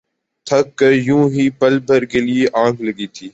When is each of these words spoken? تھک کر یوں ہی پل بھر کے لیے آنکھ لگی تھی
تھک 0.47 0.75
کر 0.77 0.91
یوں 1.07 1.23
ہی 1.29 1.49
پل 1.59 1.73
بھر 1.87 2.01
کے 2.11 2.19
لیے 2.19 2.45
آنکھ 2.63 2.81
لگی 2.81 3.07
تھی 3.15 3.27